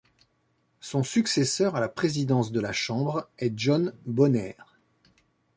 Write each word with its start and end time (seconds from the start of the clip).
Son 0.79 1.03
successeur 1.03 1.75
à 1.75 1.79
la 1.79 1.87
présidence 1.87 2.51
de 2.51 2.59
la 2.59 2.71
Chambre 2.73 3.29
est 3.37 3.53
John 3.55 3.93
Boehner. 4.07 4.55